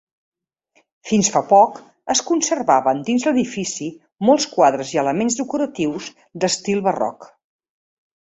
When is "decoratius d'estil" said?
5.43-6.83